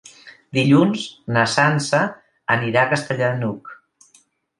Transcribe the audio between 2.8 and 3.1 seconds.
a